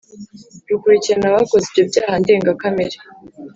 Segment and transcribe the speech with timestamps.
[0.69, 2.97] rukurikirana abakoze ibyo byaha ndengakamere?